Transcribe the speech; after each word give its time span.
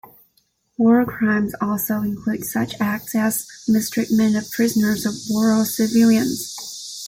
War 0.79 1.05
crimes 1.05 1.53
also 1.61 2.01
include 2.01 2.43
such 2.43 2.73
acts 2.81 3.13
as 3.13 3.45
mistreatment 3.67 4.35
of 4.35 4.49
prisoners 4.49 5.05
of 5.05 5.13
war 5.29 5.51
or 5.53 5.63
civilians. 5.63 6.57